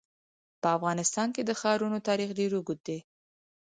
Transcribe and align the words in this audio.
په 0.61 0.67
افغانستان 0.77 1.27
کې 1.35 1.41
د 1.45 1.51
ښارونو 1.59 1.97
تاریخ 2.07 2.29
ډېر 2.39 2.51
اوږد 2.55 2.79
دی. 2.87 2.99